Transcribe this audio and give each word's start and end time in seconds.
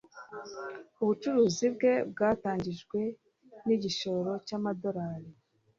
Ubucuruzi 1.01 1.65
bwe 1.75 1.93
bwatangijwe 2.11 2.99
nigishoro 3.65 4.31
cyamadorari 4.47 5.29